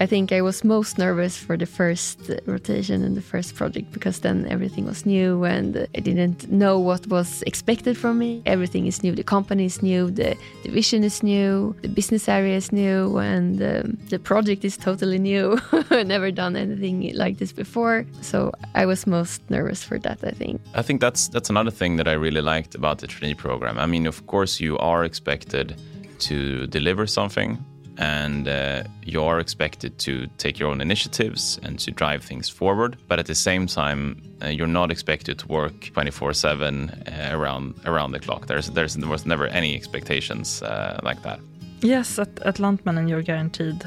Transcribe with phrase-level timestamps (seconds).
[0.00, 4.20] I think I was most nervous for the first rotation and the first project because
[4.20, 8.42] then everything was new and I didn't know what was expected from me.
[8.44, 9.14] Everything is new.
[9.14, 13.98] The company is new, the division is new, the business area is new, and um,
[14.08, 15.58] the project is totally new.
[15.90, 18.04] Never done anything like this before.
[18.20, 20.60] So I was most nervous for that, I think.
[20.74, 23.78] I think that's that's another thing that I really liked about the trainee program.
[23.78, 25.76] I mean, of course, you are expected
[26.20, 27.58] to deliver something
[27.98, 32.96] and uh, you are expected to take your own initiatives and to drive things forward.
[33.08, 38.12] But at the same time, uh, you're not expected to work 24/7 uh, around around
[38.12, 38.46] the clock.
[38.46, 41.40] There's there's there was never any expectations uh, like that.
[41.80, 43.84] Yes, at, at Lantmännen you're guaranteed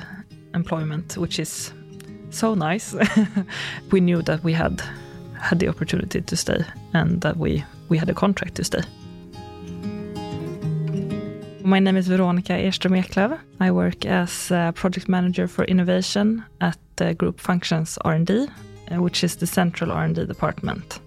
[0.54, 1.74] employment, which is
[2.30, 2.96] so nice.
[3.92, 4.82] we knew that we had
[5.34, 8.82] had the opportunity to stay and that we we had a contract to stay.
[11.68, 13.38] My name is Veronica Erström Eklöf.
[13.60, 18.48] I work as a project manager for innovation at the Group Functions R&D,
[18.90, 21.02] uh, which is the central R&D department.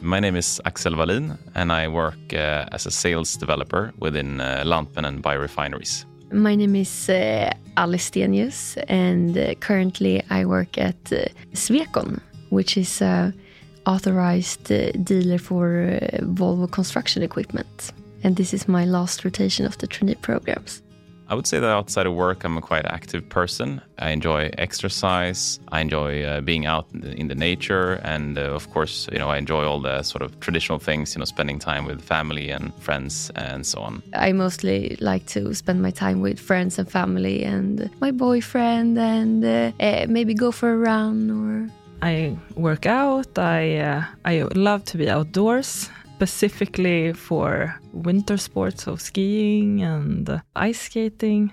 [0.00, 4.62] My name is Axel Wallin, and I work uh, as a sales developer within uh,
[4.64, 6.04] Lantmännen Biorefineries.
[6.30, 12.20] My name is uh, Alice Stenius, and uh, currently I work at uh, Swecon,
[12.50, 13.34] which is a
[13.86, 17.92] authorized uh, dealer for uh, Volvo construction equipment
[18.26, 20.82] and this is my last rotation of the trainee programs.
[21.28, 23.80] I would say that outside of work, I'm a quite active person.
[23.98, 25.60] I enjoy exercise.
[25.72, 29.18] I enjoy uh, being out in the, in the nature, and uh, of course, you
[29.18, 31.14] know, I enjoy all the sort of traditional things.
[31.14, 34.02] You know, spending time with family and friends and so on.
[34.14, 39.44] I mostly like to spend my time with friends and family, and my boyfriend, and
[39.44, 41.68] uh, eh, maybe go for a run or.
[42.02, 43.38] I work out.
[43.38, 50.80] I uh, I love to be outdoors specifically for winter sports, so skiing and ice
[50.80, 51.52] skating.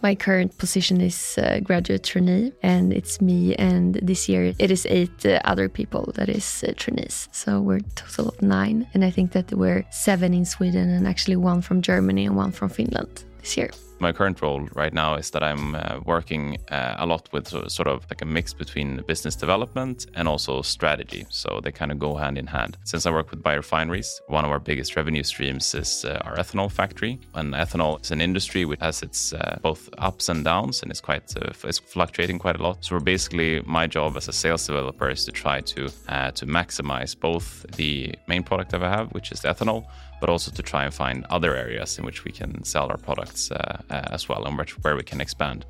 [0.00, 3.54] My current position is uh, graduate trainee, and it's me.
[3.56, 7.28] And this year it is eight uh, other people that is uh, trainees.
[7.30, 11.36] So we're total of nine, and I think that we're seven in Sweden, and actually
[11.36, 13.70] one from Germany and one from Finland this year
[14.02, 17.88] my current role right now is that I'm uh, working uh, a lot with sort
[17.88, 21.24] of like a mix between business development and also strategy.
[21.30, 22.76] So they kind of go hand in hand.
[22.84, 26.70] Since I work with biorefineries, one of our biggest revenue streams is uh, our ethanol
[26.70, 27.20] factory.
[27.34, 31.00] And ethanol is an industry which has its uh, both ups and downs and it's
[31.00, 32.84] quite uh, it's fluctuating quite a lot.
[32.84, 36.44] So we're basically my job as a sales developer is to try to uh, to
[36.46, 39.86] maximize both the main product that I have, which is ethanol,
[40.22, 43.50] but also to try and find other areas in which we can sell our products
[43.50, 45.66] uh, uh, as well and where, where we can expand.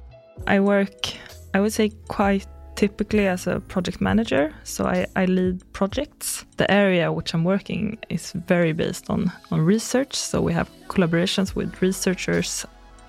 [0.47, 1.15] I work,
[1.55, 2.47] I would say, quite
[2.77, 4.53] typically as a project manager.
[4.65, 6.45] So I, I, lead projects.
[6.59, 10.15] The area which I'm working is very based on, on research.
[10.15, 12.67] So we have collaborations with researchers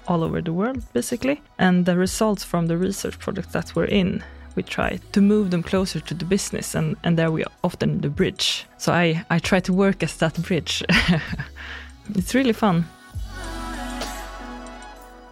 [0.08, 1.42] all over the world, basically.
[1.60, 4.24] And the results from the research project that we're in
[4.56, 8.02] we try to move them closer to the business and, and there we are often
[8.02, 8.66] the bridge.
[8.78, 10.84] So I, I try to work as that bridge.
[12.16, 12.86] it's really fun.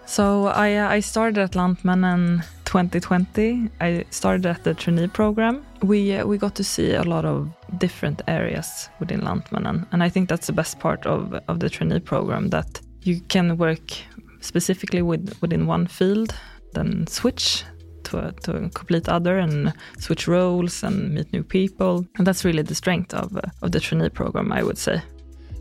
[0.06, 3.70] So I, I started at Lantmännen 2020.
[3.80, 5.66] I started at the trainee program.
[5.84, 10.10] We uh, we got to see a lot of different areas within Lantmännen, and I
[10.10, 13.92] think that's the best part of of the trainee program that you can work
[14.42, 16.34] specifically with within one field,
[16.74, 17.64] then switch
[18.12, 22.06] to a, to a complete other and switch roles and meet new people.
[22.18, 25.02] And that's really the strength of, uh, of the trainee program, I would say.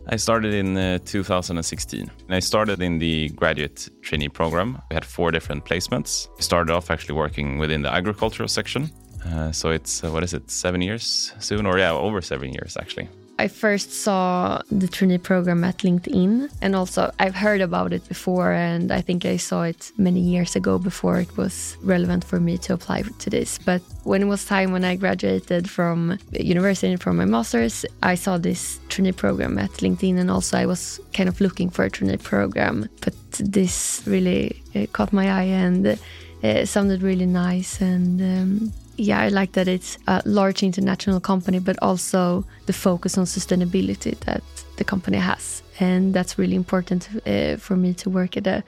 [0.07, 2.01] I started in uh, 2016.
[2.01, 4.81] And I started in the graduate trainee program.
[4.89, 6.27] We had four different placements.
[6.37, 8.89] We started off actually working within the agricultural section.
[9.25, 11.65] Uh, so it's, uh, what is it, seven years soon?
[11.65, 13.09] Or yeah, over seven years actually.
[13.41, 18.51] I first saw the trainee program at LinkedIn, and also I've heard about it before,
[18.51, 22.59] and I think I saw it many years ago before it was relevant for me
[22.59, 23.57] to apply to this.
[23.57, 28.13] But when it was time when I graduated from university and from my master's, I
[28.13, 31.89] saw this trainee program at LinkedIn, and also I was kind of looking for a
[31.89, 32.89] trainee program.
[33.01, 35.97] But this really uh, caught my eye and
[36.43, 41.59] uh, sounded really nice, and um, yeah, I like that it's a large international company,
[41.59, 44.43] but also the focus on sustainability that
[44.77, 45.63] the company has.
[45.79, 48.63] And that's really important uh, for me to work at a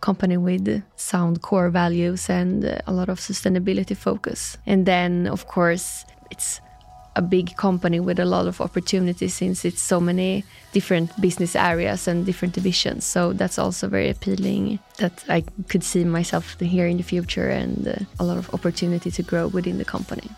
[0.00, 4.58] company with sound core values and a lot of sustainability focus.
[4.66, 6.60] And then, of course, it's
[7.18, 12.08] a big company with a lot of opportunities since it's so many different business areas
[12.08, 13.04] and different divisions.
[13.04, 17.88] So that's also very appealing that I could see myself here in the future and
[17.88, 20.30] uh, a lot of opportunity to grow within the company.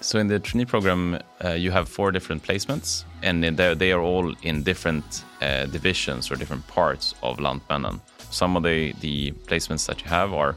[0.00, 4.34] So in the trainee program, uh, you have four different placements, and they are all
[4.42, 8.00] in different uh, divisions or different parts of Lantmännen.
[8.30, 10.54] Some of the, the placements that you have are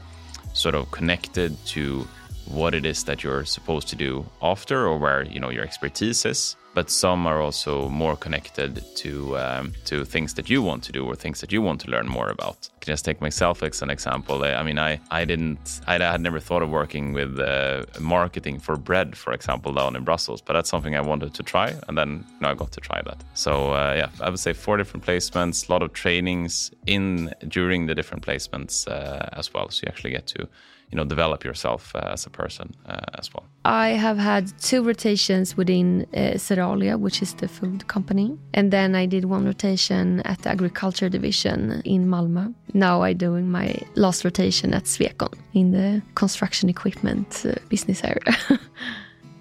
[0.54, 2.06] sort of connected to
[2.46, 6.24] what it is that you're supposed to do after or where you know your expertise
[6.24, 10.92] is but some are also more connected to um, to things that you want to
[10.92, 12.68] do or things that you want to learn more about.
[12.76, 14.42] I can just take myself as an example.
[14.44, 18.76] I mean, I I didn't I had never thought of working with uh, marketing for
[18.76, 22.24] bread, for example, down in Brussels, but that's something I wanted to try, and then
[22.28, 23.22] you know, I got to try that.
[23.34, 27.86] So uh, yeah, I would say four different placements, a lot of trainings in during
[27.86, 30.48] the different placements uh, as well, so you actually get to
[30.92, 33.44] you know develop yourself uh, as a person uh, as well.
[33.64, 39.06] I have had two rotations within uh, which is the food company, and then I
[39.06, 42.54] did one rotation at the agriculture division in Malmö.
[42.74, 48.36] Now I'm doing my last rotation at Swecon in the construction equipment uh, business area.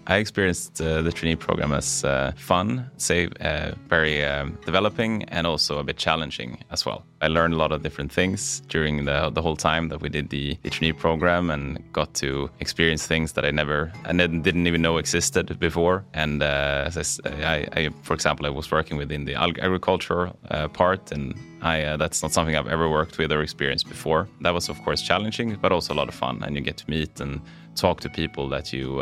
[0.07, 5.45] I experienced uh, the trainee program as uh, fun, say, uh, very um, developing, and
[5.45, 7.05] also a bit challenging as well.
[7.21, 10.29] I learned a lot of different things during the, the whole time that we did
[10.29, 14.81] the, the trainee program and got to experience things that I never, I didn't even
[14.81, 16.03] know existed before.
[16.13, 16.89] And uh,
[17.25, 22.23] I, I, for example, I was working within the agriculture uh, part, and I, that's
[22.23, 24.27] not something I've ever worked with or experienced before.
[24.41, 26.41] That was, of course, challenging, but also a lot of fun.
[26.43, 27.39] And you get to meet and
[27.75, 29.01] talk to people that you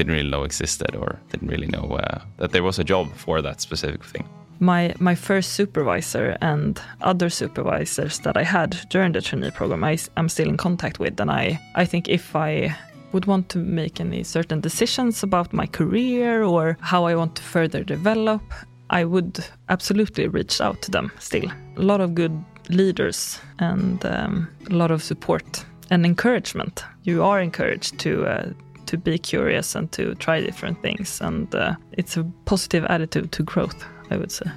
[0.00, 3.42] didn't really know existed or didn't really know uh, that there was a job for
[3.42, 4.24] that specific thing.
[4.58, 9.98] My my first supervisor and other supervisors that I had during the trainee program, I,
[10.16, 12.76] am still in contact with, and I I think if I
[13.12, 17.42] would want to make any certain decisions about my career or how I want to
[17.42, 18.42] further develop,
[18.90, 21.50] I would absolutely reach out to them still.
[21.76, 22.32] A lot of good
[22.68, 26.84] leaders and um, a lot of support and encouragement.
[27.02, 28.52] You are encouraged to uh,
[28.90, 31.20] to be curious and to try different things.
[31.20, 34.50] And uh, it's a positive attitude to growth, I would say.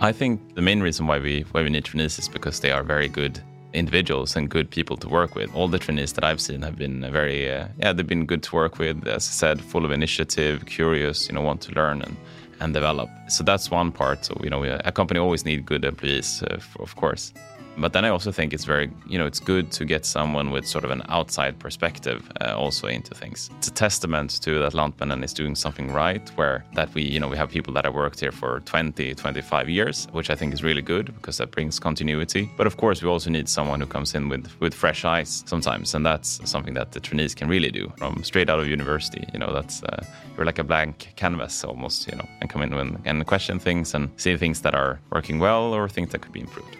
[0.00, 2.82] I think the main reason why we why we need trainees is because they are
[2.82, 3.40] very good
[3.72, 5.54] individuals and good people to work with.
[5.54, 8.56] All the trainees that I've seen have been very uh, yeah they've been good to
[8.56, 9.06] work with.
[9.06, 12.16] As I said, full of initiative, curious, you know, want to learn and
[12.60, 13.08] and develop.
[13.28, 14.24] So that's one part.
[14.24, 17.32] So you know, a company always need good employees, uh, of course.
[17.76, 20.66] But then I also think it's very, you know, it's good to get someone with
[20.66, 23.50] sort of an outside perspective uh, also into things.
[23.58, 27.28] It's a testament to that Lantmännen is doing something right, where that we, you know,
[27.28, 30.62] we have people that have worked here for 20, 25 years, which I think is
[30.62, 32.50] really good because that brings continuity.
[32.56, 35.94] But of course, we also need someone who comes in with with fresh eyes sometimes,
[35.94, 39.26] and that's something that the trainees can really do from straight out of university.
[39.32, 40.04] You know, that's uh,
[40.36, 43.94] you're like a blank canvas almost, you know, and come in and, and question things
[43.94, 46.76] and see things that are working well or things that could be improved.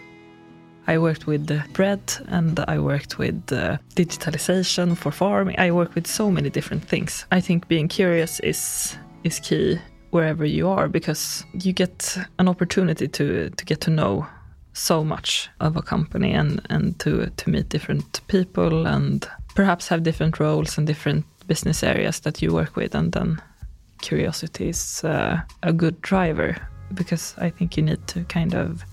[0.87, 5.55] I worked with bread and I worked with uh, digitalization for farming.
[5.57, 7.25] I work with so many different things.
[7.31, 9.79] I think being curious is is key
[10.11, 14.27] wherever you are because you get an opportunity to to get to know
[14.73, 20.03] so much of a company and and to to meet different people and perhaps have
[20.03, 23.41] different roles and different business areas that you work with and then
[24.01, 26.55] curiosity is uh, a good driver
[26.93, 28.83] because I think you need to kind of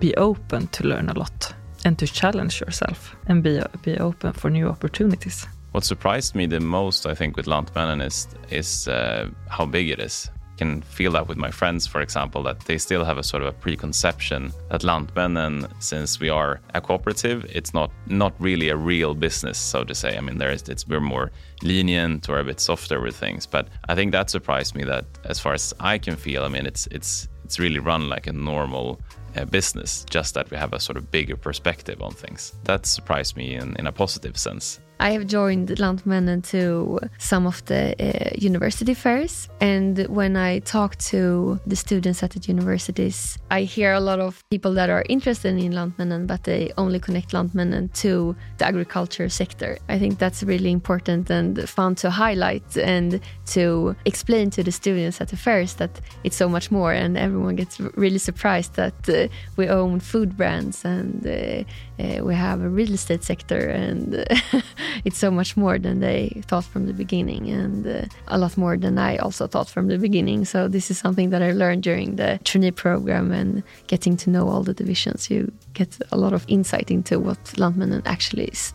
[0.00, 1.54] be open to learn a lot
[1.84, 5.46] and to challenge yourself and be be open for new opportunities.
[5.72, 10.00] What surprised me the most, I think, with Lantmännen is is uh, how big it
[10.00, 10.30] is.
[10.54, 13.42] I can feel that with my friends, for example, that they still have a sort
[13.42, 18.76] of a preconception that Lantmännen, since we are a cooperative, it's not not really a
[18.76, 20.16] real business, so to say.
[20.16, 21.30] I mean, there is it's we're more
[21.62, 25.40] lenient or a bit softer with things, but I think that surprised me that, as
[25.40, 29.00] far as I can feel, I mean, it's it's it's really run like a normal
[29.36, 32.52] uh, business, just that we have a sort of bigger perspective on things.
[32.64, 34.80] That surprised me in, in a positive sense.
[35.00, 39.48] I have joined Lantmännen to some of the uh, university fairs.
[39.60, 44.42] And when I talk to the students at the universities, I hear a lot of
[44.50, 49.78] people that are interested in Lantmännen, but they only connect Lantmännen to the agriculture sector.
[49.88, 55.20] I think that's really important and fun to highlight and to explain to the students
[55.20, 56.92] at the fairs that it's so much more.
[56.92, 61.64] And everyone gets really surprised that uh, we own food brands and uh,
[62.02, 64.24] uh we have a real estate sector and
[65.04, 68.76] it's so much more than they thought from the beginning and uh, a lot more
[68.76, 70.44] than I also thought from the beginning.
[70.44, 74.48] So this is something that I learned during the trainee program and getting to know
[74.48, 75.30] all the divisions.
[75.30, 78.74] You get a lot of insight into what Lantmännen actually is.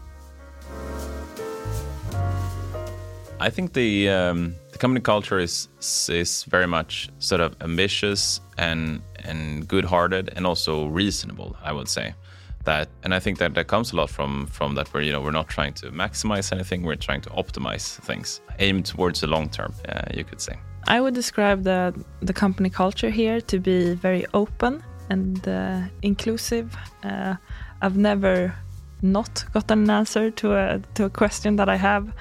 [3.41, 5.69] I think the um, the company culture is
[6.09, 11.55] is very much sort of ambitious and and good-hearted and also reasonable.
[11.63, 12.13] I would say
[12.65, 15.21] that and i think that that comes a lot from from that where you know
[15.21, 19.49] we're not trying to maximize anything we're trying to optimize things aim towards the long
[19.49, 20.53] term uh, you could say
[20.87, 26.75] i would describe the the company culture here to be very open and uh, inclusive.
[27.03, 27.35] Uh,
[27.81, 28.53] I've never
[29.01, 32.13] not gotten an answer to a to a question that I have.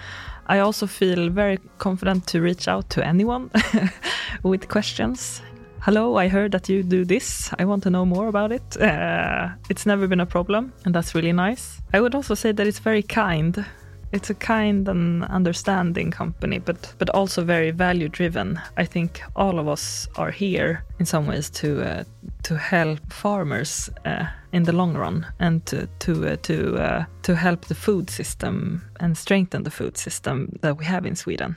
[0.47, 3.51] I also feel very confident to reach out to anyone
[4.43, 5.43] with questions.
[5.89, 7.51] Hello, I heard that you do this.
[7.59, 8.77] I want to know more about it.
[8.77, 11.81] Uh, it's never been a problem, and that's really nice.
[11.95, 13.65] I would also say that it's very kind
[14.13, 18.61] it's a kind and understanding company, but but also very value driven.
[18.77, 22.05] I think all of us are here in some ways to uh,
[22.43, 27.35] to help farmers uh, in the long run and to to uh, to uh, to
[27.35, 31.57] help the food system and strengthen the food system that we have in Sweden.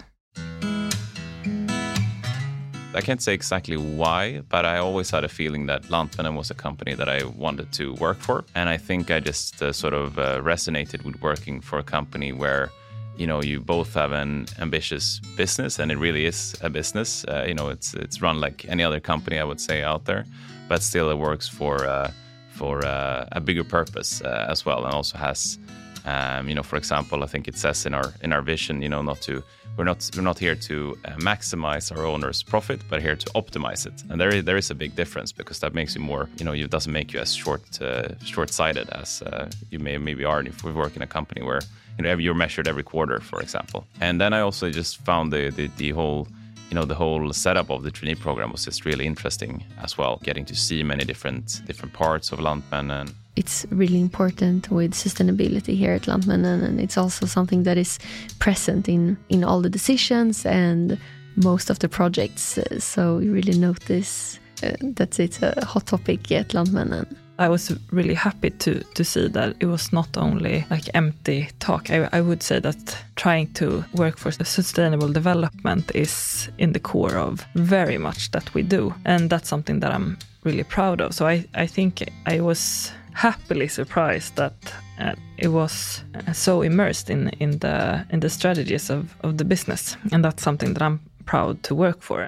[2.94, 6.54] I can't say exactly why, but I always had a feeling that Lantmännen was a
[6.54, 8.44] company that I wanted to work for.
[8.54, 12.34] And I think I just uh, sort of uh, resonated with working for a company
[12.34, 12.70] where
[13.16, 17.46] you know you both have an ambitious business and it really is a business uh,
[17.48, 20.26] you know it's it's run like any other company i would say out there
[20.70, 22.10] but still it works for uh,
[22.52, 25.60] for uh, a bigger purpose uh, as well and also has
[26.05, 28.89] um, you know for example i think it says in our in our vision you
[28.89, 29.43] know not to
[29.77, 33.86] we're not we're not here to uh, maximize our owners' profit, but here to optimize
[33.86, 34.03] it.
[34.10, 36.53] And there is, there is a big difference because that makes you more, you know,
[36.53, 40.63] it doesn't make you as short uh, short-sighted as uh, you may maybe are if
[40.63, 41.62] we work in a company where
[41.98, 43.86] you know you're measured every quarter, for example.
[44.01, 46.27] And then I also just found the the, the whole
[46.70, 50.20] you know the whole setup of the trainee program was just really interesting as well
[50.24, 55.94] getting to see many different different parts of Lantmännen it's really important with sustainability here
[55.94, 58.00] at Lantmännen and it's also something that is
[58.40, 60.98] present in in all the decisions and
[61.36, 66.50] most of the projects so you really notice uh, that it's a hot topic at
[66.50, 67.06] Lantmännen
[67.40, 71.90] I was really happy to to see that it was not only like empty talk.
[71.90, 77.18] I, I would say that trying to work for sustainable development is in the core
[77.18, 81.14] of very much that we do, and that's something that I'm really proud of.
[81.14, 84.53] So I I think I was happily surprised that
[85.00, 89.46] uh, it was uh, so immersed in in the in the strategies of of the
[89.46, 92.27] business, and that's something that I'm proud to work for.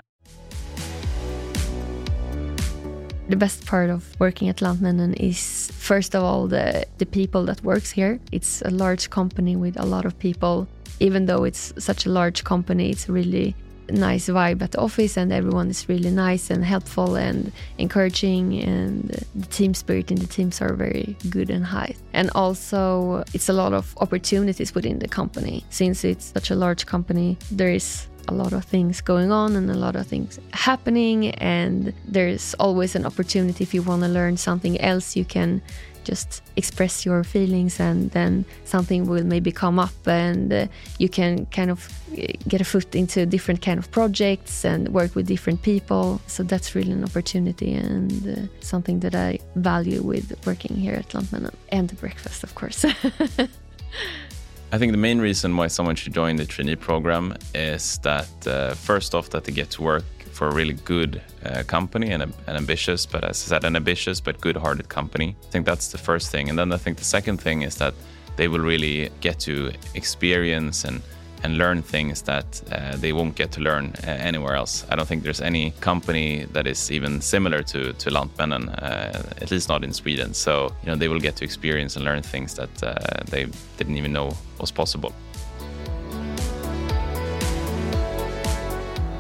[3.30, 7.64] The best part of working at Lantmännen is first of all the the people that
[7.64, 8.20] works here.
[8.32, 10.68] It's a large company with a lot of people.
[11.00, 13.56] Even though it's such a large company, it's really
[13.90, 19.10] nice vibe at the office and everyone is really nice and helpful and encouraging and
[19.36, 21.96] the team spirit in the teams are very good and high.
[22.14, 25.64] And also it's a lot of opportunities within the company.
[25.70, 29.70] Since it's such a large company there is a lot of things going on and
[29.70, 34.38] a lot of things happening and there's always an opportunity if you want to learn
[34.38, 35.62] something else you can
[36.04, 40.68] just express your feelings and then something will maybe come up and uh,
[41.00, 45.16] you can kind of uh, get a foot into different kind of projects and work
[45.16, 46.22] with different people.
[46.28, 51.10] So that's really an opportunity and uh, something that i value with working here at
[51.10, 51.54] Lantmännen.
[51.70, 52.86] And the breakfast of course
[54.74, 58.74] I think the main reason why someone should join the trainee program is that uh,
[58.74, 62.34] first off that they get to work for a really good uh, company and an
[62.48, 65.36] ambitious, but as I said, an ambitious but good-hearted company.
[65.44, 67.94] I think that's the first thing, and then I think the second thing is that
[68.36, 71.04] they will really get to experience and
[71.44, 74.86] and learn things that uh, they won't get to learn uh, anywhere else.
[74.90, 79.52] I don't think there's any company that is even similar to to Lantmännen, uh, at
[79.52, 80.34] least not in Sweden.
[80.34, 82.94] So you know they will get to experience and learn things that uh,
[83.30, 83.48] they
[83.78, 85.12] didn't even know was possible.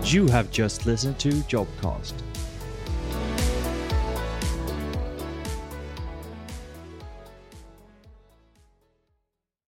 [0.03, 2.13] You have just listened to Jobcast